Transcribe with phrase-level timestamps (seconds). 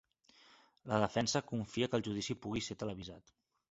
[0.93, 3.37] La defensa confia que el judici pugui ser televisat.